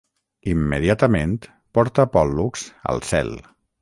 [0.53, 1.35] Immediatament
[1.79, 2.65] porta Pòl·lux
[2.95, 3.31] al cel.